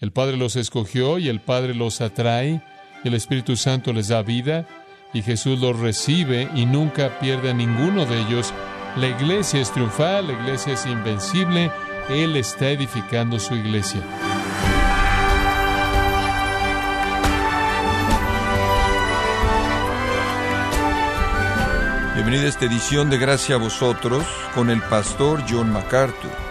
[0.00, 2.62] El Padre los escogió y el Padre los atrae,
[3.04, 4.66] y el Espíritu Santo les da vida,
[5.12, 8.54] y Jesús los recibe y nunca pierde a ninguno de ellos.
[8.96, 11.70] La iglesia es triunfal, la iglesia es invencible,
[12.08, 14.00] Él está edificando su iglesia.
[22.14, 24.24] Bienvenida a esta edición de Gracia a vosotros
[24.54, 26.49] con el pastor John MacArthur.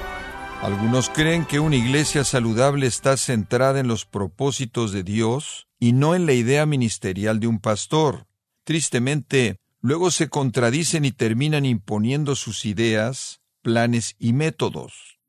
[0.62, 6.16] Algunos creen que una iglesia saludable está centrada en los propósitos de Dios y no
[6.16, 8.28] en la idea ministerial de un pastor.
[8.66, 15.20] Tristemente, luego se contradicen y terminan imponiendo sus ideas, planes y métodos,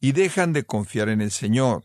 [0.00, 1.84] y dejan de confiar en el Señor.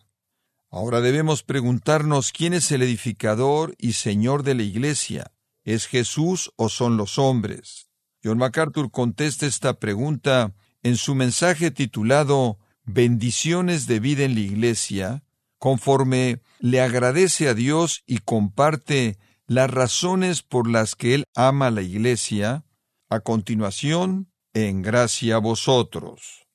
[0.69, 5.31] Ahora debemos preguntarnos quién es el edificador y Señor de la iglesia.
[5.63, 7.89] ¿Es Jesús o son los hombres?
[8.21, 12.57] John MacArthur contesta esta pregunta en su mensaje titulado
[12.91, 15.23] Bendiciones de vida en la Iglesia,
[15.59, 21.71] conforme le agradece a Dios y comparte las razones por las que él ama a
[21.71, 22.65] la Iglesia,
[23.07, 26.47] a continuación, en gracia a vosotros.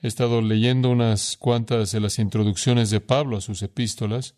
[0.00, 4.36] He estado leyendo unas cuantas de las introducciones de Pablo a sus epístolas.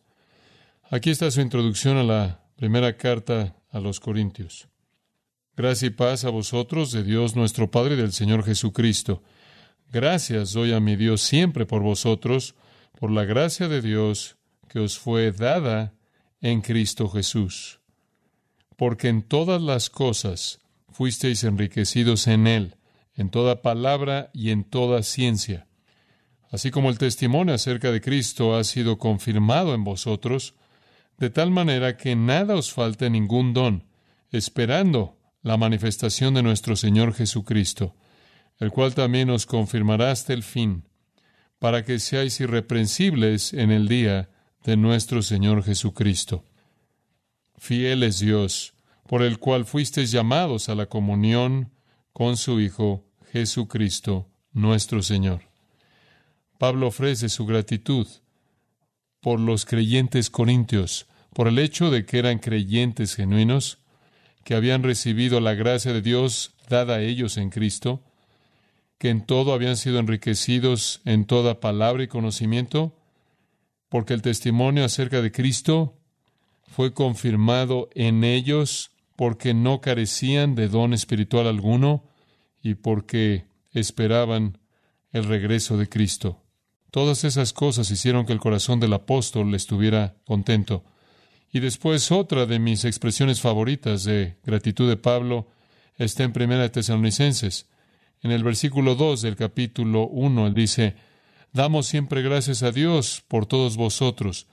[0.91, 4.67] Aquí está su introducción a la primera carta a los Corintios.
[5.56, 9.23] Gracia y paz a vosotros de Dios nuestro Padre y del Señor Jesucristo.
[9.93, 12.55] Gracias doy a mi Dios siempre por vosotros,
[12.98, 14.39] por la gracia de Dios
[14.71, 15.93] que os fue dada
[16.41, 17.81] en Cristo Jesús.
[18.79, 22.77] Porque en todas las cosas fuisteis enriquecidos en Él,
[23.15, 25.67] en toda palabra y en toda ciencia.
[26.51, 30.55] Así como el testimonio acerca de Cristo ha sido confirmado en vosotros,
[31.19, 33.84] de tal manera que nada os falte ningún don,
[34.31, 37.95] esperando la manifestación de nuestro Señor Jesucristo,
[38.58, 40.84] el cual también os confirmará hasta el fin,
[41.58, 44.31] para que seáis irreprensibles en el día
[44.64, 46.44] de nuestro Señor Jesucristo.
[47.56, 48.75] Fiel es Dios,
[49.06, 51.72] por el cual fuisteis llamados a la comunión
[52.12, 55.43] con su Hijo Jesucristo, nuestro Señor.
[56.59, 58.06] Pablo ofrece su gratitud
[59.21, 63.78] por los creyentes corintios, por el hecho de que eran creyentes genuinos,
[64.44, 68.03] que habían recibido la gracia de Dios dada a ellos en Cristo,
[69.03, 72.97] que en todo habían sido enriquecidos en toda palabra y conocimiento,
[73.89, 75.99] porque el testimonio acerca de Cristo
[76.69, 82.05] fue confirmado en ellos porque no carecían de don espiritual alguno
[82.63, 84.59] y porque esperaban
[85.11, 86.41] el regreso de Cristo.
[86.93, 90.84] Todas esas cosas hicieron que el corazón del apóstol estuviera contento.
[91.53, 95.49] Y después otra de mis expresiones favoritas de gratitud de Pablo
[95.97, 97.67] está en Primera de Tesalonicenses.
[98.22, 100.97] En el versículo 2 del capítulo 1, él dice,
[101.53, 104.47] Damos siempre gracias a Dios por todos vosotros,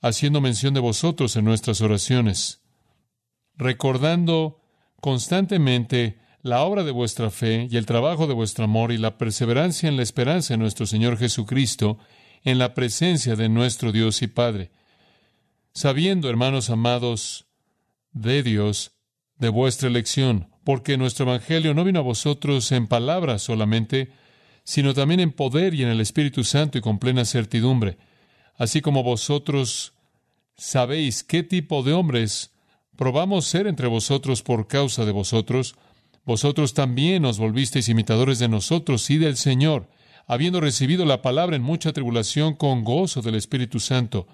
[0.00, 2.62] haciendo mención de vosotros en nuestras oraciones,
[3.56, 4.60] recordando
[5.00, 9.88] constantemente la obra de vuestra fe y el trabajo de vuestro amor y la perseverancia
[9.88, 11.98] en la esperanza de nuestro Señor Jesucristo
[12.42, 14.70] en la presencia de nuestro Dios y Padre
[15.78, 17.46] sabiendo, hermanos amados,
[18.12, 18.98] de Dios,
[19.36, 24.10] de vuestra elección, porque nuestro Evangelio no vino a vosotros en palabras solamente,
[24.64, 27.96] sino también en poder y en el Espíritu Santo y con plena certidumbre,
[28.54, 29.94] así como vosotros
[30.58, 32.50] sabéis qué tipo de hombres
[32.96, 35.74] probamos ser entre vosotros por causa de vosotros,
[36.26, 39.88] vosotros también os volvisteis imitadores de nosotros y del Señor,
[40.26, 44.26] habiendo recibido la palabra en mucha tribulación con gozo del Espíritu Santo,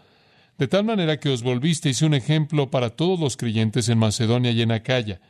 [0.59, 4.63] de tal manera que os volvisteis un ejemplo para todos los creyentes en Macedonia y
[4.63, 5.21] en Acaya,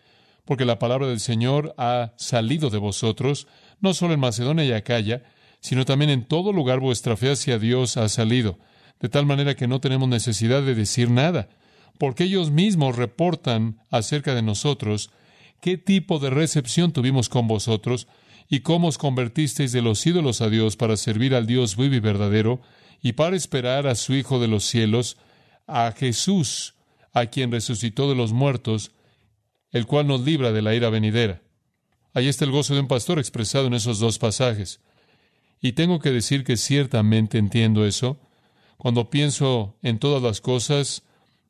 [0.44, 3.46] porque la palabra del Señor ha salido de vosotros,
[3.80, 5.22] no solo en Macedonia y Acaya,
[5.60, 8.58] sino también en todo lugar vuestra fe hacia Dios ha salido,
[9.00, 11.48] de tal manera que no tenemos necesidad de decir nada,
[11.98, 15.10] porque ellos mismos reportan acerca de nosotros
[15.60, 18.06] qué tipo de recepción tuvimos con vosotros
[18.48, 22.00] y cómo os convertisteis de los ídolos a Dios para servir al Dios vivo y
[22.00, 22.60] verdadero,
[23.02, 25.16] y para esperar a su Hijo de los cielos,
[25.66, 26.74] a Jesús,
[27.12, 28.92] a quien resucitó de los muertos,
[29.74, 31.42] el cual nos libra de la ira venidera.
[32.14, 34.80] Ahí está el gozo de un pastor expresado en esos dos pasajes.
[35.60, 38.20] Y tengo que decir que ciertamente entiendo eso.
[38.78, 41.02] Cuando pienso en todas las cosas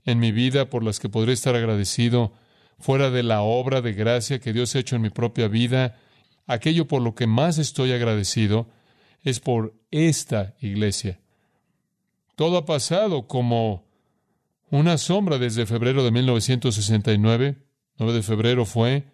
[0.07, 2.33] en mi vida por las que podré estar agradecido,
[2.79, 5.99] fuera de la obra de gracia que Dios ha hecho en mi propia vida,
[6.47, 8.71] aquello por lo que más estoy agradecido
[9.23, 11.21] es por esta iglesia.
[12.37, 13.85] Todo ha pasado como
[14.71, 17.64] una sombra desde febrero de 1969.
[17.99, 19.05] 9 de febrero fue.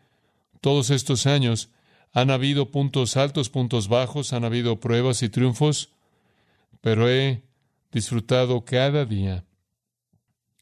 [0.60, 1.70] Todos estos años
[2.12, 5.92] han habido puntos altos, puntos bajos, han habido pruebas y triunfos,
[6.80, 7.42] pero he
[7.92, 9.44] disfrutado cada día.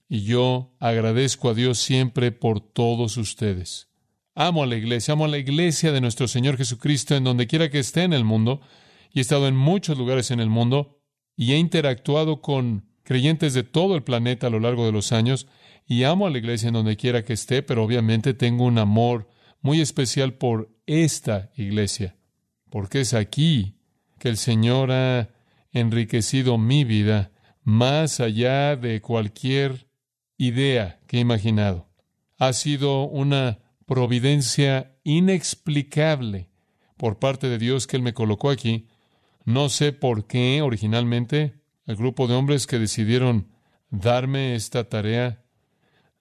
[0.08, 3.88] Y yo agradezco a Dios siempre por todos ustedes.
[4.34, 7.70] Amo a la iglesia, amo a la iglesia de nuestro Señor Jesucristo en donde quiera
[7.70, 8.60] que esté en el mundo,
[9.12, 11.00] y he estado en muchos lugares en el mundo,
[11.36, 15.46] y he interactuado con creyentes de todo el planeta a lo largo de los años,
[15.88, 19.28] y amo a la iglesia en donde quiera que esté, pero obviamente tengo un amor
[19.62, 22.16] muy especial por esta iglesia,
[22.70, 23.78] porque es aquí
[24.18, 25.30] que el Señor ha
[25.72, 27.32] enriquecido mi vida
[27.62, 29.88] más allá de cualquier
[30.36, 31.88] idea que he imaginado.
[32.36, 36.50] Ha sido una providencia inexplicable
[36.98, 38.88] por parte de Dios que Él me colocó aquí.
[39.44, 41.54] No sé por qué originalmente
[41.86, 43.48] el grupo de hombres que decidieron
[43.90, 45.42] darme esta tarea,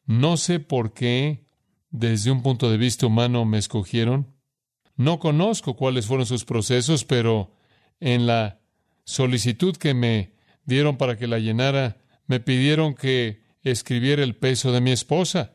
[0.08, 1.46] no sé por qué
[1.92, 4.34] desde un punto de vista humano me escogieron.
[4.96, 7.54] No conozco cuáles fueron sus procesos, pero
[8.00, 8.60] en la
[9.04, 10.34] solicitud que me
[10.66, 15.54] dieron para que la llenara, me pidieron que escribiera el peso de mi esposa.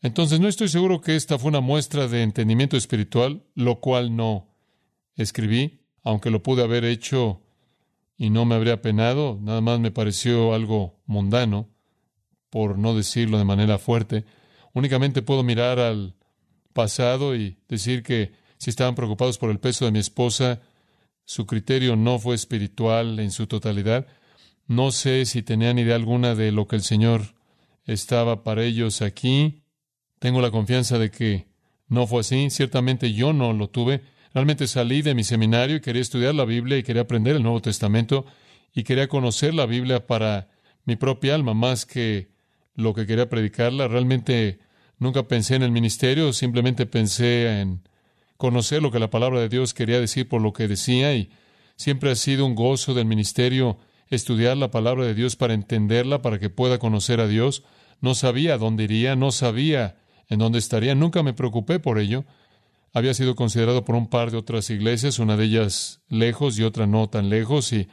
[0.00, 4.48] Entonces no estoy seguro que esta fue una muestra de entendimiento espiritual, lo cual no
[5.16, 7.42] escribí, aunque lo pude haber hecho
[8.16, 11.68] y no me habría penado, nada más me pareció algo mundano,
[12.50, 14.24] por no decirlo de manera fuerte.
[14.72, 16.14] Únicamente puedo mirar al
[16.72, 20.60] pasado y decir que si estaban preocupados por el peso de mi esposa,
[21.24, 24.06] su criterio no fue espiritual en su totalidad.
[24.66, 27.34] No sé si tenían idea alguna de lo que el Señor
[27.84, 29.62] estaba para ellos aquí.
[30.18, 31.46] Tengo la confianza de que
[31.88, 32.50] no fue así.
[32.50, 34.02] Ciertamente yo no lo tuve.
[34.34, 37.62] Realmente salí de mi seminario y quería estudiar la Biblia y quería aprender el Nuevo
[37.62, 38.26] Testamento
[38.74, 40.48] y quería conocer la Biblia para
[40.84, 42.30] mi propia alma más que
[42.78, 43.88] lo que quería predicarla.
[43.88, 44.60] Realmente
[44.98, 47.82] nunca pensé en el ministerio, simplemente pensé en
[48.36, 51.28] conocer lo que la palabra de Dios quería decir por lo que decía y
[51.74, 53.78] siempre ha sido un gozo del ministerio
[54.10, 57.64] estudiar la palabra de Dios para entenderla, para que pueda conocer a Dios.
[58.00, 59.96] No sabía dónde iría, no sabía
[60.28, 62.24] en dónde estaría, nunca me preocupé por ello.
[62.94, 66.86] Había sido considerado por un par de otras iglesias, una de ellas lejos y otra
[66.86, 67.88] no tan lejos, y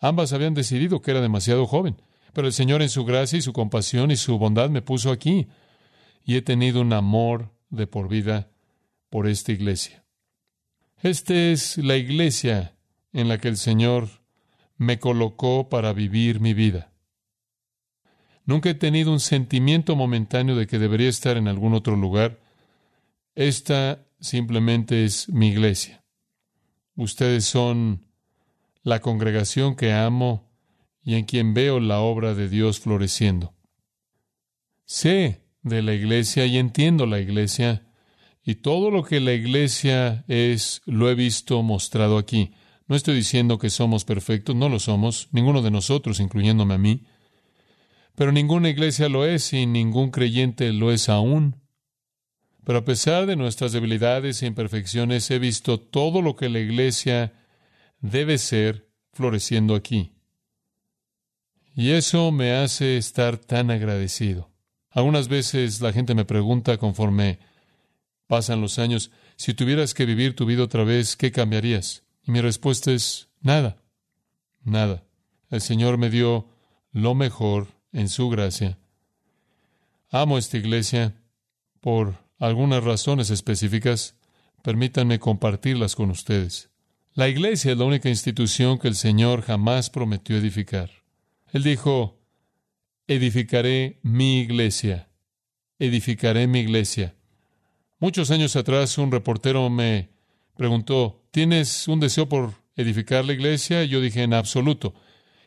[0.00, 1.96] ambas habían decidido que era demasiado joven.
[2.32, 5.48] Pero el Señor en su gracia y su compasión y su bondad me puso aquí,
[6.24, 8.50] y he tenido un amor de por vida
[9.08, 10.04] por esta iglesia.
[11.02, 12.76] Esta es la iglesia
[13.12, 14.08] en la que el Señor
[14.76, 16.92] me colocó para vivir mi vida.
[18.44, 22.40] Nunca he tenido un sentimiento momentáneo de que debería estar en algún otro lugar.
[23.34, 26.04] Esta simplemente es mi iglesia.
[26.96, 28.06] Ustedes son
[28.82, 30.49] la congregación que amo
[31.10, 33.52] y en quien veo la obra de Dios floreciendo.
[34.84, 37.84] Sé de la iglesia y entiendo la iglesia
[38.44, 42.52] y todo lo que la iglesia es, lo he visto mostrado aquí.
[42.86, 47.02] No estoy diciendo que somos perfectos, no lo somos, ninguno de nosotros, incluyéndome a mí.
[48.14, 51.56] Pero ninguna iglesia lo es y ningún creyente lo es aún.
[52.64, 57.32] Pero a pesar de nuestras debilidades e imperfecciones, he visto todo lo que la iglesia
[57.98, 60.12] debe ser floreciendo aquí.
[61.74, 64.50] Y eso me hace estar tan agradecido.
[64.90, 67.38] Algunas veces la gente me pregunta conforme
[68.30, 69.10] Pasan los años.
[69.34, 72.04] Si tuvieras que vivir tu vida otra vez, ¿qué cambiarías?
[72.22, 73.82] Y mi respuesta es nada.
[74.62, 75.02] Nada.
[75.50, 76.46] El Señor me dio
[76.92, 78.78] lo mejor en su gracia.
[80.10, 81.16] Amo esta iglesia
[81.80, 84.14] por algunas razones específicas.
[84.62, 86.70] Permítanme compartirlas con ustedes.
[87.14, 90.99] La iglesia es la única institución que el Señor jamás prometió edificar.
[91.52, 92.20] Él dijo,
[93.06, 95.08] edificaré mi iglesia,
[95.78, 97.16] edificaré mi iglesia.
[97.98, 100.10] Muchos años atrás un reportero me
[100.56, 103.82] preguntó, ¿tienes un deseo por edificar la iglesia?
[103.82, 104.94] Y yo dije, en absoluto.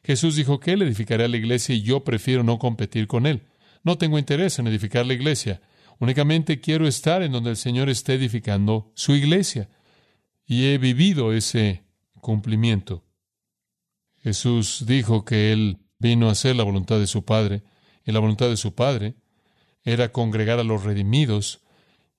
[0.04, 3.44] Jesús dijo que él edificaría la iglesia y yo prefiero no competir con él.
[3.84, 5.62] No tengo interés en edificar la iglesia.
[6.00, 9.70] Únicamente quiero estar en donde el Señor esté edificando su iglesia.
[10.46, 11.84] Y he vivido ese
[12.20, 13.06] cumplimiento.
[14.22, 17.64] Jesús dijo que él vino a hacer la voluntad de su Padre,
[18.06, 19.16] y la voluntad de su Padre
[19.86, 21.62] era congregar a los redimidos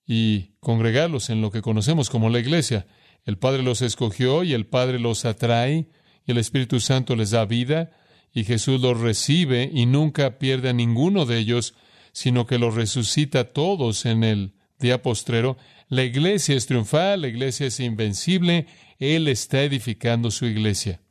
[0.07, 2.87] y congregarlos en lo que conocemos como la iglesia.
[3.25, 5.89] El Padre los escogió y el Padre los atrae
[6.27, 7.91] y el Espíritu Santo les da vida
[8.33, 11.75] y Jesús los recibe y nunca pierde a ninguno de ellos,
[12.13, 15.59] sino que los resucita todos en el día postrero.
[15.89, 18.67] La iglesia es triunfal, la iglesia es invencible,
[18.99, 21.04] Él está edificando su iglesia.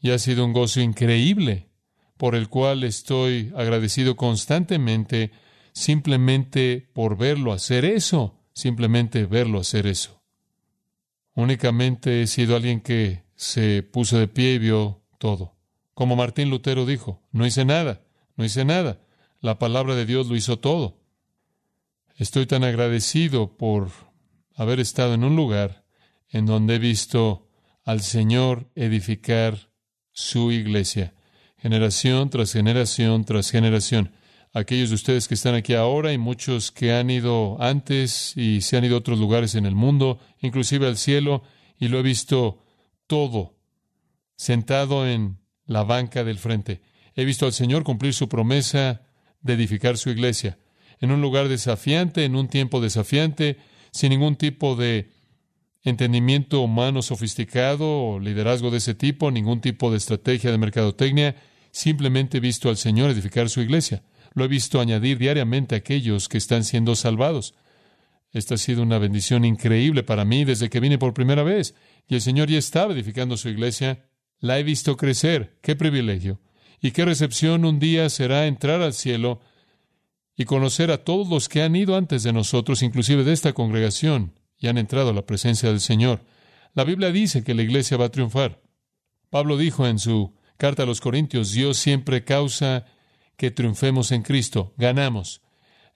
[0.00, 1.68] Y ha sido un gozo increíble,
[2.16, 5.32] por el cual estoy agradecido constantemente
[5.72, 10.20] simplemente por verlo hacer eso, simplemente verlo hacer eso.
[11.34, 15.56] Únicamente he sido alguien que se puso de pie y vio todo,
[15.94, 18.02] Como Martín Lutero dijo, no hice nada,
[18.36, 19.00] no hice nada.
[19.40, 21.00] La palabra de Dios lo hizo todo.
[22.16, 23.90] Estoy tan agradecido por
[24.54, 25.84] haber estado en un lugar
[26.28, 27.48] en donde he visto
[27.84, 29.67] al Señor edificar
[30.18, 31.14] su iglesia,
[31.58, 34.10] generación tras generación tras generación.
[34.52, 38.76] Aquellos de ustedes que están aquí ahora y muchos que han ido antes y se
[38.76, 41.44] han ido a otros lugares en el mundo, inclusive al cielo,
[41.78, 42.64] y lo he visto
[43.06, 43.54] todo
[44.34, 46.82] sentado en la banca del frente.
[47.14, 49.02] He visto al Señor cumplir su promesa
[49.40, 50.58] de edificar su iglesia
[50.98, 53.58] en un lugar desafiante, en un tiempo desafiante,
[53.92, 55.12] sin ningún tipo de
[55.82, 61.36] entendimiento humano sofisticado o liderazgo de ese tipo, ningún tipo de estrategia de mercadotecnia,
[61.70, 64.02] simplemente he visto al Señor edificar su iglesia.
[64.34, 67.54] Lo he visto añadir diariamente a aquellos que están siendo salvados.
[68.30, 71.74] Esta ha sido una bendición increíble para mí desde que vine por primera vez.
[72.06, 74.04] Y el Señor ya estaba edificando su iglesia.
[74.38, 75.58] La he visto crecer.
[75.62, 76.40] ¡Qué privilegio!
[76.80, 79.40] Y qué recepción un día será entrar al cielo
[80.36, 84.37] y conocer a todos los que han ido antes de nosotros, inclusive de esta congregación,
[84.58, 86.24] y han entrado a la presencia del Señor.
[86.74, 88.60] La Biblia dice que la iglesia va a triunfar.
[89.30, 92.86] Pablo dijo en su carta a los Corintios, Dios siempre causa
[93.36, 95.42] que triunfemos en Cristo, ganamos.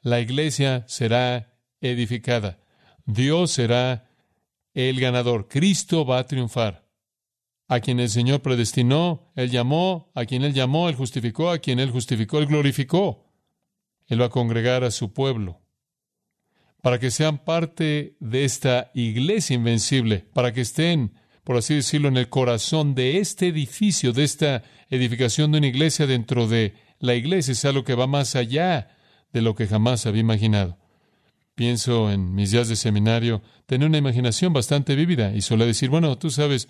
[0.00, 2.60] La iglesia será edificada.
[3.04, 4.08] Dios será
[4.74, 5.48] el ganador.
[5.48, 6.88] Cristo va a triunfar.
[7.68, 11.80] A quien el Señor predestinó, Él llamó, a quien Él llamó, Él justificó, a quien
[11.80, 13.24] Él justificó, Él glorificó.
[14.06, 15.61] Él va a congregar a su pueblo
[16.82, 22.16] para que sean parte de esta iglesia invencible, para que estén, por así decirlo, en
[22.16, 27.52] el corazón de este edificio, de esta edificación de una iglesia dentro de la iglesia,
[27.52, 28.88] es algo que va más allá
[29.32, 30.76] de lo que jamás había imaginado.
[31.54, 36.18] Pienso en mis días de seminario, tenía una imaginación bastante vívida y solía decir, bueno,
[36.18, 36.68] tú sabes,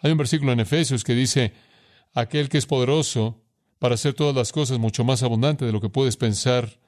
[0.00, 1.54] hay un versículo en Efesios que dice,
[2.12, 3.42] aquel que es poderoso
[3.78, 6.83] para hacer todas las cosas mucho más abundante de lo que puedes pensar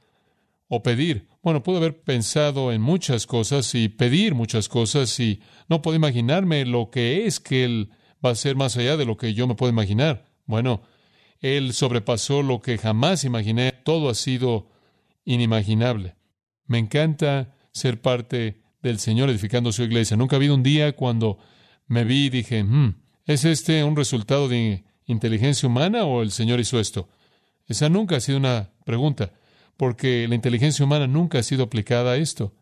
[0.69, 1.29] o pedir.
[1.43, 6.65] Bueno, puedo haber pensado en muchas cosas y pedir muchas cosas y no puedo imaginarme
[6.65, 7.91] lo que es que Él
[8.25, 10.27] va a ser más allá de lo que yo me puedo imaginar.
[10.45, 10.83] Bueno,
[11.41, 13.73] Él sobrepasó lo que jamás imaginé.
[13.85, 14.69] Todo ha sido
[15.25, 16.17] inimaginable.
[16.67, 20.17] Me encanta ser parte del Señor edificando su iglesia.
[20.17, 21.39] Nunca ha habido un día cuando
[21.87, 26.59] me vi y dije, hmm, ¿es este un resultado de inteligencia humana o el Señor
[26.59, 27.09] hizo esto?
[27.69, 29.33] Esa nunca ha sido una pregunta
[29.77, 32.55] porque la inteligencia humana nunca ha sido aplicada a esto.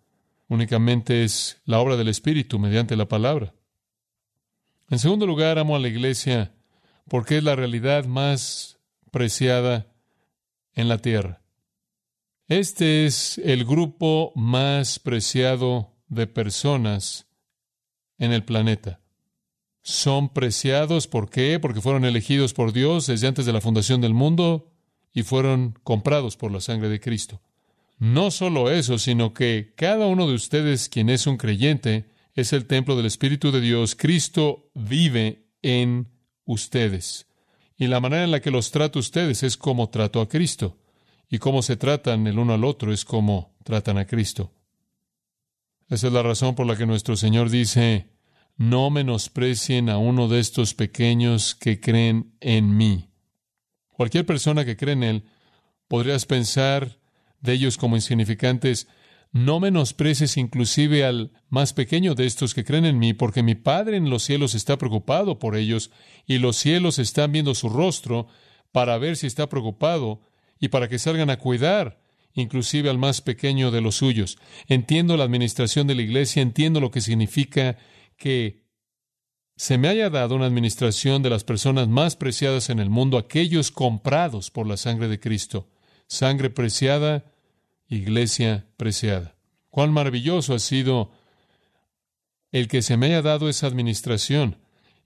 [0.48, 3.54] Únicamente es la obra del Espíritu mediante la palabra.
[4.90, 6.52] En segundo lugar, amo a la iglesia
[7.08, 8.78] porque es la realidad más
[9.10, 9.86] preciada
[10.74, 11.42] en la tierra.
[12.48, 17.26] Este es el grupo más preciado de personas
[18.18, 19.00] en el planeta.
[19.82, 21.58] Son preciados, ¿por qué?
[21.58, 24.73] Porque fueron elegidos por Dios desde antes de la fundación del mundo,
[25.14, 27.40] y fueron comprados por la sangre de Cristo.
[27.98, 32.66] No solo eso, sino que cada uno de ustedes, quien es un creyente, es el
[32.66, 33.94] templo del Espíritu de Dios.
[33.94, 36.08] Cristo vive en
[36.44, 37.28] ustedes.
[37.76, 40.76] Y la manera en la que los trato ustedes es como trato a Cristo.
[41.30, 44.52] Y cómo se tratan el uno al otro es como tratan a Cristo.
[45.88, 48.08] Esa es la razón por la que nuestro Señor dice,
[48.56, 53.13] no menosprecien a uno de estos pequeños que creen en mí.
[53.94, 55.24] Cualquier persona que cree en Él,
[55.88, 56.98] podrías pensar
[57.40, 58.88] de ellos como insignificantes.
[59.32, 63.96] No menosprecies inclusive al más pequeño de estos que creen en mí, porque mi Padre
[63.96, 65.90] en los cielos está preocupado por ellos,
[66.26, 68.28] y los cielos están viendo su rostro
[68.72, 70.20] para ver si está preocupado
[70.60, 74.38] y para que salgan a cuidar inclusive al más pequeño de los suyos.
[74.66, 77.78] Entiendo la administración de la iglesia, entiendo lo que significa
[78.16, 78.63] que
[79.56, 83.70] se me haya dado una administración de las personas más preciadas en el mundo, aquellos
[83.70, 85.68] comprados por la sangre de Cristo.
[86.08, 87.24] Sangre preciada,
[87.88, 89.36] iglesia preciada.
[89.70, 91.12] Cuán maravilloso ha sido
[92.50, 94.58] el que se me haya dado esa administración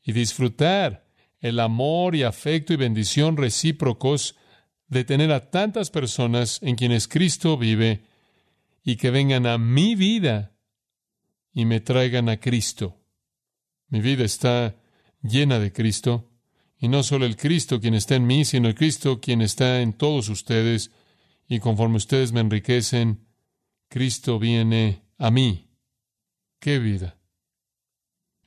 [0.02, 1.06] y disfrutar
[1.40, 4.36] el amor y afecto y bendición recíprocos
[4.88, 8.02] de tener a tantas personas en quienes Cristo vive
[8.82, 10.52] y que vengan a mi vida
[11.52, 12.97] y me traigan a Cristo.
[13.88, 14.76] Mi vida está
[15.22, 16.30] llena de Cristo,
[16.78, 19.92] y no solo el Cristo quien está en mí, sino el Cristo quien está en
[19.92, 20.90] todos ustedes,
[21.48, 23.26] y conforme ustedes me enriquecen,
[23.88, 25.70] Cristo viene a mí.
[26.60, 27.18] ¡Qué vida!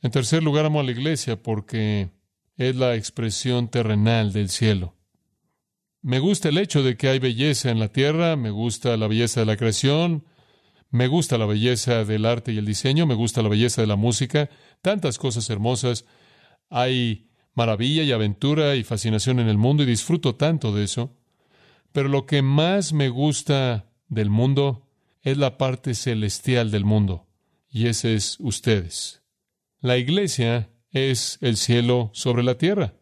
[0.01, 2.12] En tercer lugar, amo a la iglesia porque
[2.57, 4.95] es la expresión terrenal del cielo.
[6.01, 9.41] Me gusta el hecho de que hay belleza en la tierra, me gusta la belleza
[9.41, 10.25] de la creación,
[10.91, 13.95] me gusta la belleza del arte y el diseño, me gusta la belleza de la
[13.95, 14.50] música,
[14.81, 16.05] tantas cosas hermosas.
[16.69, 21.17] Hay maravilla y aventura y fascinación en el mundo y disfruto tanto de eso.
[21.93, 24.89] Pero lo que más me gusta del mundo
[25.21, 27.27] es la parte celestial del mundo,
[27.69, 29.24] y ese es ustedes.
[29.79, 32.95] La iglesia es el cielo sobre la tierra.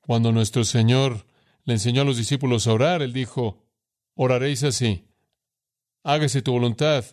[0.00, 1.26] Cuando nuestro Señor
[1.64, 3.66] le enseñó a los discípulos a orar, Él dijo,
[4.14, 5.07] oraréis así,
[6.08, 7.04] hágase tu voluntad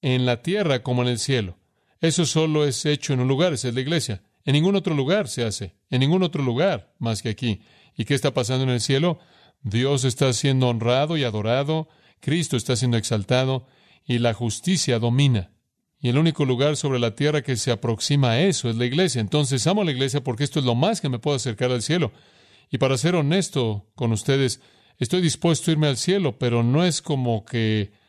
[0.00, 1.58] en la tierra como en el cielo.
[2.00, 4.22] Eso solo es hecho en un lugar, esa es la iglesia.
[4.46, 7.60] En ningún otro lugar se hace, en ningún otro lugar más que aquí.
[7.94, 9.18] ¿Y qué está pasando en el cielo?
[9.62, 11.88] Dios está siendo honrado y adorado,
[12.20, 13.66] Cristo está siendo exaltado
[14.06, 15.50] y la justicia domina.
[15.98, 19.20] Y el único lugar sobre la tierra que se aproxima a eso es la iglesia.
[19.20, 21.82] Entonces amo a la iglesia porque esto es lo más que me puedo acercar al
[21.82, 22.12] cielo.
[22.70, 24.62] Y para ser honesto con ustedes,
[24.96, 28.05] estoy dispuesto a irme al cielo, pero no es como que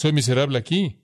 [0.00, 1.02] soy miserable aquí.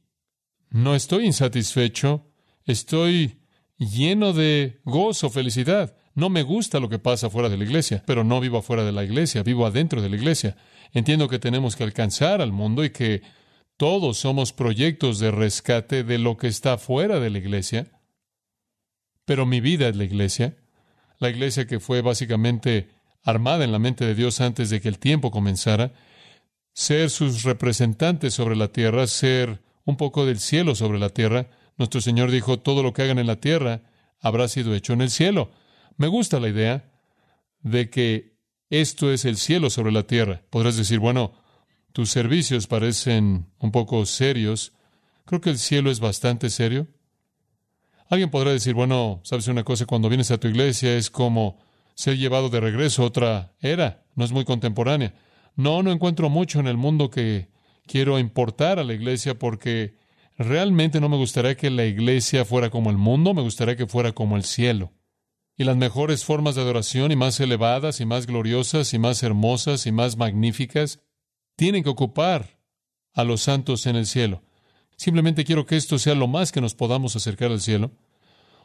[0.71, 2.33] No estoy insatisfecho,
[2.65, 3.43] estoy
[3.77, 5.99] lleno de gozo, felicidad.
[6.15, 8.93] No me gusta lo que pasa fuera de la iglesia, pero no vivo afuera de
[8.93, 10.57] la iglesia, vivo adentro de la iglesia.
[10.93, 13.21] Entiendo que tenemos que alcanzar al mundo y que
[13.77, 18.01] todos somos proyectos de rescate de lo que está fuera de la iglesia.
[19.27, 20.57] Pero mi vida es la iglesia,
[21.19, 22.89] la iglesia que fue básicamente
[23.23, 25.93] armada en la mente de Dios antes de que el tiempo comenzara,
[26.77, 31.49] ser sus representantes sobre la tierra, ser un poco del cielo sobre la tierra.
[31.79, 33.81] Nuestro Señor dijo, todo lo que hagan en la tierra
[34.21, 35.51] habrá sido hecho en el cielo.
[35.97, 36.93] Me gusta la idea
[37.63, 38.37] de que
[38.69, 40.43] esto es el cielo sobre la tierra.
[40.51, 41.33] Podrás decir, bueno,
[41.95, 44.75] tus servicios parecen un poco serios.
[45.25, 46.89] Creo que el cielo es bastante serio.
[48.11, 51.59] Alguien podrá decir, bueno, sabes una cosa, cuando vienes a tu iglesia es como
[51.95, 55.15] ser llevado de regreso a otra era, no es muy contemporánea.
[55.57, 57.49] No, no encuentro mucho en el mundo que
[57.87, 59.97] quiero importar a la iglesia porque
[60.37, 64.13] realmente no me gustaría que la iglesia fuera como el mundo, me gustaría que fuera
[64.13, 64.93] como el cielo.
[65.57, 69.87] Y las mejores formas de adoración y más elevadas y más gloriosas y más hermosas
[69.87, 71.01] y más magníficas
[71.57, 72.61] tienen que ocupar
[73.15, 74.43] a los santos en el cielo.
[74.99, 77.93] Simplemente quiero que esto sea lo más que nos podamos acercar al cielo.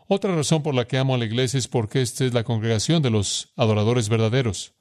[0.07, 3.01] Otra razón por la que amo a la iglesia es porque esta es la congregación
[3.01, 4.73] de los adoradores verdaderos.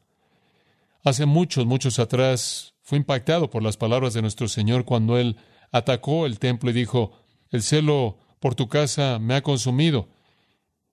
[1.03, 5.37] Hace muchos, muchos atrás fui impactado por las palabras de nuestro Señor cuando Él
[5.73, 7.13] atacó el templo y dijo,
[7.51, 10.09] el celo por tu casa me ha consumido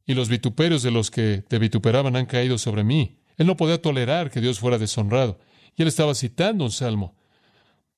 [0.08, 3.20] y los vituperios de los que te vituperaban han caído sobre mí.
[3.36, 5.38] Él no podía tolerar que Dios fuera deshonrado.
[5.76, 7.15] Y él estaba citando un salmo.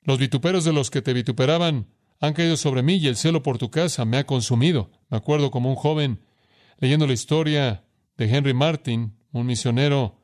[0.02, 1.88] Los vituperios de los que te vituperaban
[2.20, 4.92] han caído sobre mí y el celo por tu casa me ha consumido.
[5.10, 6.20] Me acuerdo como un joven
[6.80, 7.86] leyendo la historia
[8.18, 10.19] de Henry Martin, un misionero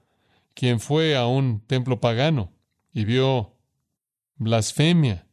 [0.55, 2.51] quien fue a un templo pagano
[2.91, 3.53] y vio
[4.37, 5.27] blasfemia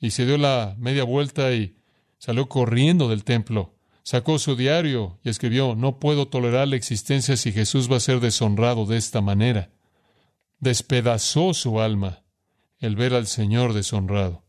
[0.00, 1.76] y se dio la media vuelta y
[2.18, 7.50] salió corriendo del templo Sacó su diario y escribió, no puedo tolerar la existencia si
[7.50, 9.72] Jesús va a ser deshonrado de esta manera.
[10.60, 12.22] Despedazó su alma
[12.78, 14.44] el ver al Señor deshonrado.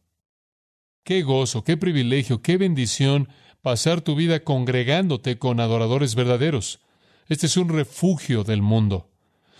[1.03, 3.29] Qué gozo, qué privilegio, qué bendición
[3.63, 6.79] pasar tu vida congregándote con adoradores verdaderos.
[7.27, 9.09] Este es un refugio del mundo.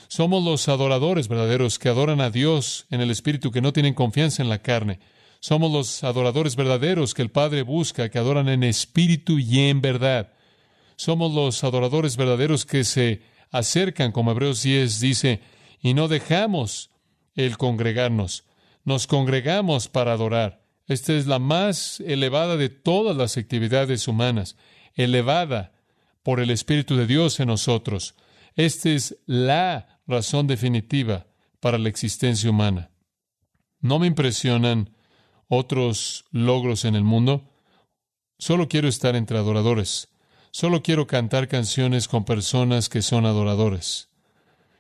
[0.08, 4.42] Somos los adoradores verdaderos que adoran a Dios en el Espíritu, que no tienen confianza
[4.42, 5.00] en la carne.
[5.40, 10.34] Somos los adoradores verdaderos que el Padre busca, que adoran en espíritu y en verdad.
[10.96, 15.42] Somos los adoradores verdaderos que se acercan, como Hebreos 10 dice,
[15.82, 16.90] y no dejamos
[17.36, 18.46] el congregarnos.
[18.84, 20.64] Nos congregamos para adorar.
[20.88, 24.56] Esta es la más elevada de todas las actividades humanas,
[24.96, 25.74] elevada
[26.24, 28.16] por el Espíritu de Dios en nosotros.
[28.56, 31.28] Esta es la razón definitiva
[31.60, 32.92] para la existencia humana.
[33.80, 34.96] No me impresionan
[35.48, 37.50] otros logros en el mundo.
[38.40, 40.10] Solo quiero estar entre adoradores.
[40.52, 44.10] Solo quiero cantar canciones con personas que son adoradores.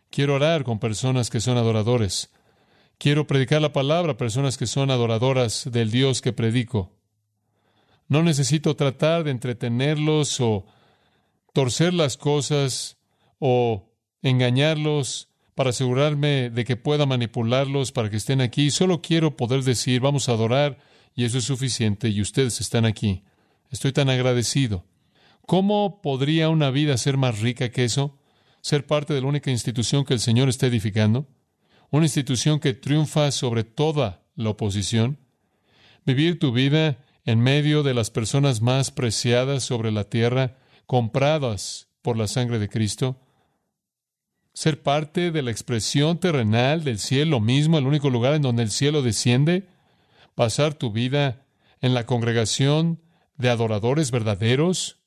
[0.10, 2.32] Quiero orar con personas que son adoradores.
[2.98, 6.94] Quiero predicar la palabra a personas que son adoradoras del Dios que predico.
[8.08, 10.66] No necesito tratar de entretenerlos o
[11.54, 12.98] torcer las cosas
[13.40, 13.87] o
[14.22, 18.70] engañarlos para asegurarme de que pueda manipularlos para que estén aquí.
[18.70, 20.78] Solo quiero poder decir, vamos a adorar,
[21.16, 23.24] y eso es suficiente, y ustedes están aquí.
[23.72, 24.86] Estoy tan agradecido.
[25.48, 28.20] ¿Cómo podría una vida ser más rica que eso?
[28.62, 31.28] Ser parte de la única institución que el Señor está edificando.
[31.90, 35.18] Una institución que triunfa sobre toda la oposición.
[36.06, 42.16] Vivir tu vida en medio de las personas más preciadas sobre la tierra, compradas por
[42.16, 43.20] la sangre de Cristo
[44.58, 48.72] ser parte de la expresión terrenal del cielo mismo, el único lugar en donde el
[48.72, 49.68] cielo desciende,
[50.34, 51.46] pasar tu vida
[51.80, 53.00] en la congregación
[53.38, 54.98] de adoradores verdaderos.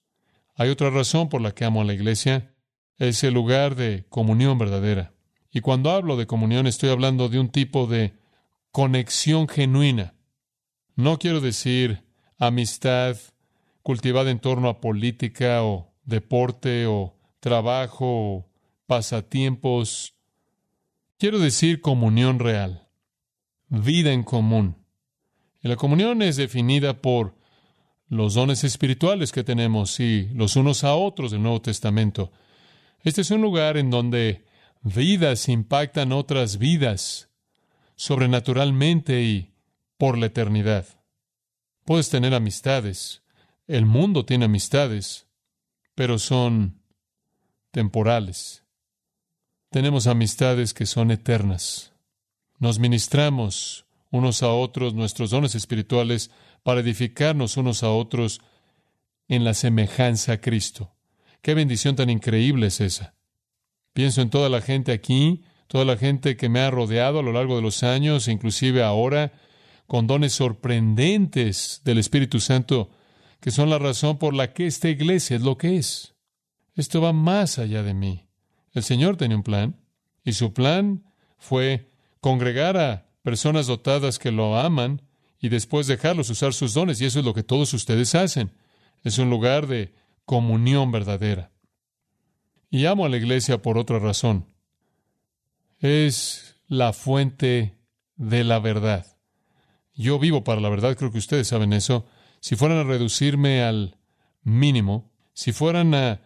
[0.55, 2.55] Hay otra razón por la que amo a la iglesia.
[2.97, 5.15] Es el lugar de comunión verdadera.
[5.51, 8.15] Y cuando hablo de comunión estoy hablando de un tipo de
[8.71, 10.15] conexión genuina.
[10.95, 12.05] No quiero decir
[12.39, 13.17] amistad
[13.83, 18.50] cultivada en torno a política o deporte o trabajo
[18.91, 20.17] pasatiempos.
[21.17, 22.89] Quiero decir comunión real,
[23.69, 24.85] vida en común.
[25.63, 27.37] Y la comunión es definida por
[28.09, 32.33] los dones espirituales que tenemos y los unos a otros del Nuevo Testamento.
[33.05, 34.45] Este es un lugar en donde
[34.83, 37.31] vidas impactan otras vidas
[37.95, 39.55] sobrenaturalmente y
[39.99, 40.85] por la eternidad.
[41.85, 43.23] Puedes tener amistades,
[43.69, 45.29] el mundo tiene amistades,
[45.95, 46.83] pero son
[47.71, 48.65] temporales.
[49.71, 51.93] Tenemos amistades que son eternas.
[52.59, 56.33] Nos ministramos unos a otros nuestros dones espirituales
[56.65, 58.41] para edificarnos unos a otros
[59.29, 60.93] en la semejanza a Cristo.
[61.41, 63.15] Qué bendición tan increíble es esa.
[63.93, 67.33] Pienso en toda la gente aquí, toda la gente que me ha rodeado a lo
[67.33, 69.33] largo de los años, inclusive ahora,
[69.87, 72.91] con dones sorprendentes del Espíritu Santo,
[73.39, 76.17] que son la razón por la que esta iglesia es lo que es.
[76.75, 78.30] Esto va más allá de mí.
[78.73, 79.77] El Señor tenía un plan,
[80.25, 81.05] y su plan
[81.39, 85.03] fue congregar a personas dotadas que lo aman
[85.41, 88.53] y después dejarlos usar sus dones, y eso es lo que todos ustedes hacen.
[89.03, 91.51] Es un lugar de comunión verdadera.
[92.71, 94.47] Y amo a la iglesia por otra razón.
[95.81, 97.79] Es la fuente
[98.17, 99.07] de la verdad.
[99.95, 102.07] Yo vivo para la verdad, creo que ustedes saben eso.
[102.41, 103.97] Si fueran a reducirme al
[104.43, 106.21] mínimo, si fueran a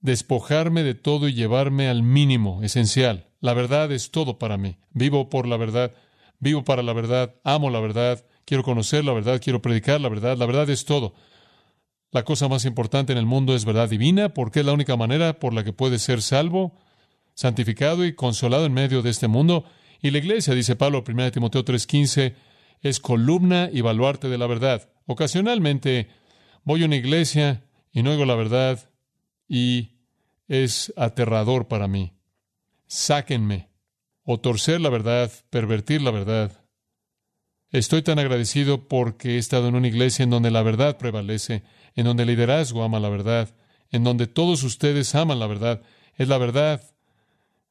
[0.00, 4.76] despojarme de todo y llevarme al mínimo esencial, la verdad es todo para mí.
[4.90, 5.92] Vivo por la verdad,
[6.38, 10.36] vivo para la verdad, amo la verdad, quiero conocer la verdad, quiero predicar la verdad.
[10.36, 11.14] La verdad es todo.
[12.10, 15.38] La cosa más importante en el mundo es verdad divina, porque es la única manera
[15.38, 16.74] por la que puede ser salvo,
[17.34, 19.64] santificado y consolado en medio de este mundo.
[20.00, 22.34] Y la iglesia, dice Pablo, 1 Timoteo 3:15,
[22.80, 24.88] es columna y baluarte de la verdad.
[25.06, 26.08] Ocasionalmente
[26.64, 28.87] voy a una iglesia y no oigo la verdad
[29.48, 29.90] y
[30.46, 32.18] es aterrador para mí
[32.88, 33.68] sáquenme,
[34.24, 36.64] o torcer la verdad, pervertir la verdad.
[37.70, 41.62] Estoy tan agradecido porque he estado en una iglesia en donde la verdad prevalece,
[41.94, 43.54] en donde el liderazgo ama la verdad,
[43.90, 45.82] en donde todos ustedes aman la verdad.
[46.16, 46.82] Es la verdad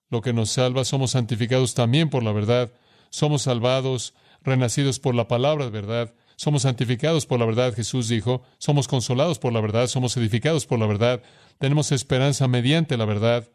[0.10, 0.86] lo que nos salva.
[0.86, 2.72] Somos santificados también por la verdad.
[3.10, 6.14] Somos salvados, renacidos por la palabra de verdad.
[6.38, 8.44] Somos santificados por la verdad, Jesús dijo.
[8.60, 9.88] Somos consolados por la verdad.
[9.88, 11.24] Somos edificados por la verdad.
[11.58, 13.50] Tenemos esperanza mediante la verdad.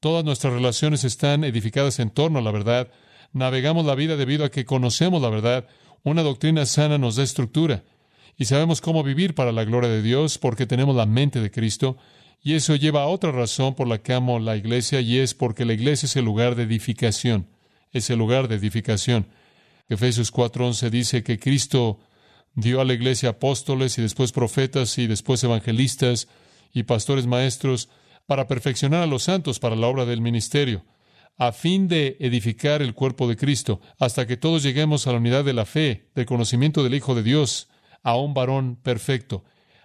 [0.00, 2.88] Todas nuestras relaciones están edificadas en torno a la verdad.
[3.32, 5.66] Navegamos la vida debido a que conocemos la verdad.
[6.04, 7.84] Una doctrina sana nos da estructura.
[8.36, 11.96] Y sabemos cómo vivir para la gloria de Dios porque tenemos la mente de Cristo.
[12.42, 15.64] Y eso lleva a otra razón por la que amo la iglesia y es porque
[15.64, 17.46] la iglesia es el lugar de edificación.
[17.92, 19.26] Es el lugar de edificación.
[19.88, 21.98] Efesios 4:11 dice que Cristo
[22.56, 26.26] dio a la iglesia apóstoles y después profetas y después evangelistas
[26.72, 27.88] y pastores maestros
[28.26, 30.84] para perfeccionar a los santos para la obra del ministerio,
[31.38, 35.44] a fin de edificar el cuerpo de Cristo, hasta que todos lleguemos a la unidad
[35.44, 37.68] de la fe, del conocimiento del Hijo de Dios,
[38.02, 39.44] a un varón perfecto,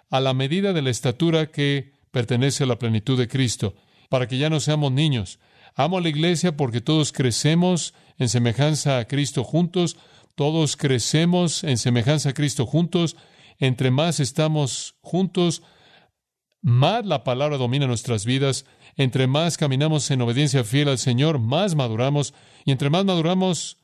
[0.10, 3.75] a la medida de la estatura que pertenece a la plenitud de Cristo,
[4.10, 5.39] para que ya no seamos niños.
[5.75, 9.97] Amo a la iglesia porque todos crecemos en semejanza a Cristo juntos,
[10.36, 13.15] todos crecemos en semejanza a Cristo juntos,
[13.60, 15.63] entre más estamos juntos,
[16.62, 18.65] más la palabra domina nuestras vidas,
[18.96, 22.34] entre más caminamos en obediencia fiel al Señor, más maduramos,
[22.65, 23.78] y entre más maduramos,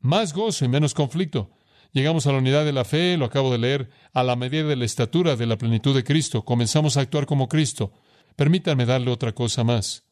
[0.00, 1.50] más gozo y menos conflicto.
[1.92, 4.76] Llegamos a la unidad de la fe, lo acabo de leer, a la medida de
[4.76, 6.42] la estatura de la plenitud de Cristo.
[6.42, 7.92] Comenzamos a actuar como Cristo.
[8.34, 10.04] Permítanme darle otra cosa más.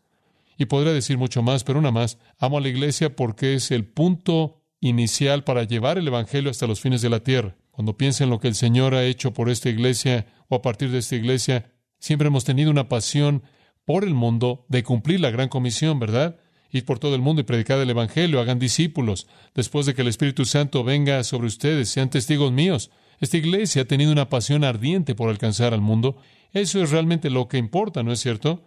[0.59, 2.19] Y podría decir mucho más, pero una más.
[2.39, 6.81] Amo a la iglesia porque es el punto inicial para llevar el Evangelio hasta los
[6.81, 7.57] fines de la tierra.
[7.71, 10.91] Cuando piensen en lo que el Señor ha hecho por esta iglesia o a partir
[10.91, 13.43] de esta iglesia, Siempre hemos tenido una pasión
[13.85, 16.37] por el mundo de cumplir la gran comisión, ¿verdad?
[16.73, 19.27] Ir por todo el mundo y predicar el Evangelio, hagan discípulos.
[19.55, 22.91] Después de que el Espíritu Santo venga sobre ustedes, sean testigos míos.
[23.21, 26.17] Esta iglesia ha tenido una pasión ardiente por alcanzar al mundo.
[26.53, 28.65] Eso es realmente lo que importa, ¿no es cierto?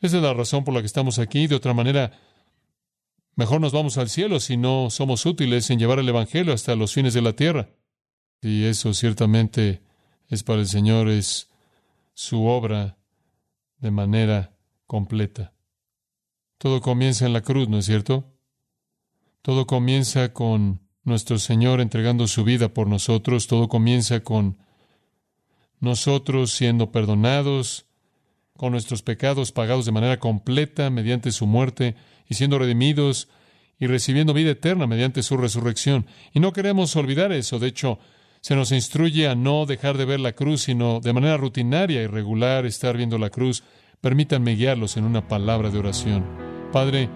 [0.00, 1.48] Esa es la razón por la que estamos aquí.
[1.48, 2.12] De otra manera,
[3.38, 6.92] mejor nos vamos al cielo si no somos útiles en llevar el Evangelio hasta los
[6.92, 7.70] fines de la tierra.
[8.42, 9.80] Y eso ciertamente
[10.26, 11.48] es para el Señor, es
[12.14, 12.98] su obra
[13.78, 14.56] de manera
[14.88, 15.52] completa.
[16.58, 18.34] Todo comienza en la cruz, ¿no es cierto?
[19.40, 24.58] Todo comienza con nuestro Señor entregando su vida por nosotros, todo comienza con
[25.78, 27.86] nosotros siendo perdonados,
[28.58, 31.94] con nuestros pecados pagados de manera completa mediante su muerte
[32.28, 33.28] y siendo redimidos
[33.78, 36.06] y recibiendo vida eterna mediante su resurrección.
[36.34, 37.60] Y no queremos olvidar eso.
[37.60, 38.00] De hecho,
[38.40, 42.08] se nos instruye a no dejar de ver la cruz, sino de manera rutinaria y
[42.08, 43.62] regular estar viendo la cruz.
[44.00, 46.24] Permítanme guiarlos en una palabra de oración.
[46.72, 47.08] Padre,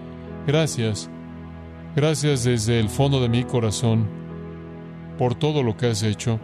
[0.47, 1.09] gracias.
[1.93, 4.07] Gracias desde el fondo de mi corazón
[5.17, 6.39] por todo lo que has hecho.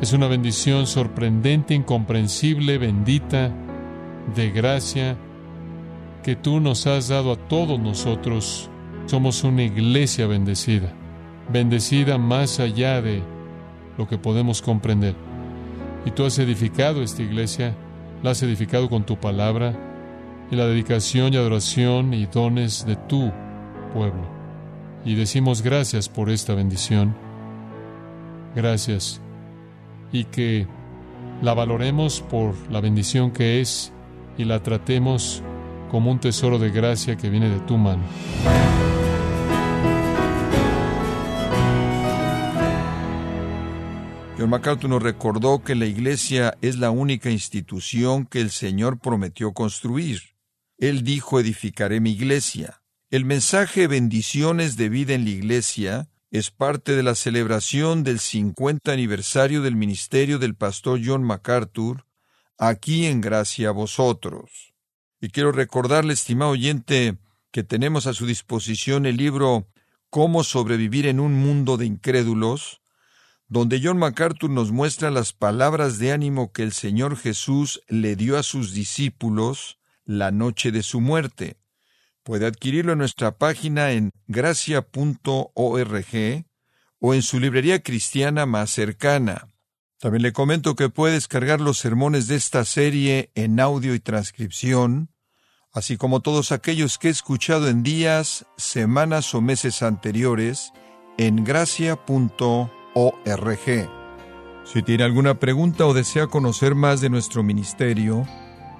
[0.00, 3.54] Es una bendición sorprendente, incomprensible, bendita,
[4.34, 5.16] de gracia,
[6.22, 8.70] que tú nos has dado a todos nosotros.
[9.06, 10.92] Somos una iglesia bendecida,
[11.52, 13.22] bendecida más allá de
[13.98, 15.14] lo que podemos comprender.
[16.06, 17.74] Y tú has edificado esta iglesia,
[18.22, 19.74] la has edificado con tu palabra
[20.50, 23.32] y la dedicación y adoración y dones de tu
[23.92, 24.34] pueblo.
[25.04, 27.14] Y decimos gracias por esta bendición.
[28.54, 29.20] Gracias.
[30.12, 30.66] Y que
[31.42, 33.93] la valoremos por la bendición que es
[34.36, 35.42] y la tratemos
[35.90, 38.02] como un tesoro de gracia que viene de tu mano.
[44.36, 49.52] John MacArthur nos recordó que la Iglesia es la única institución que el Señor prometió
[49.52, 50.20] construir.
[50.76, 52.82] Él dijo, edificaré mi Iglesia.
[53.10, 58.90] El mensaje bendiciones de vida en la Iglesia es parte de la celebración del 50
[58.90, 62.03] aniversario del ministerio del pastor John MacArthur,
[62.58, 64.74] aquí en gracia a vosotros.
[65.20, 67.18] Y quiero recordarle, estimado oyente,
[67.50, 69.68] que tenemos a su disposición el libro
[70.10, 72.80] Cómo sobrevivir en un mundo de incrédulos,
[73.48, 78.38] donde John MacArthur nos muestra las palabras de ánimo que el Señor Jesús le dio
[78.38, 81.56] a sus discípulos la noche de su muerte.
[82.22, 84.84] Puede adquirirlo en nuestra página en gracia.org
[86.98, 89.53] o en su librería cristiana más cercana.
[90.04, 95.08] También le comento que puede descargar los sermones de esta serie en audio y transcripción
[95.72, 100.74] así como todos aquellos que he escuchado en días, semanas o meses anteriores
[101.16, 102.68] en gracia.org.
[104.66, 108.28] Si tiene alguna pregunta o desea conocer más de nuestro ministerio,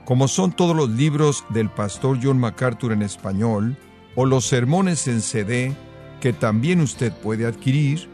[0.04, 3.78] como son todos los libros del pastor John MacArthur en español,
[4.14, 5.74] o los sermones en CD,
[6.20, 8.13] que también usted puede adquirir,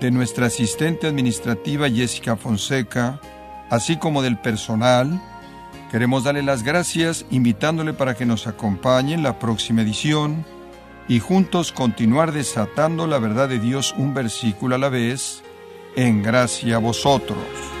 [0.00, 3.20] de nuestra asistente administrativa Jessica Fonseca,
[3.70, 5.20] así como del personal,
[5.90, 10.44] queremos darle las gracias invitándole para que nos acompañe en la próxima edición
[11.08, 15.42] y juntos continuar desatando la verdad de Dios un versículo a la vez,
[15.96, 17.77] en gracia a vosotros.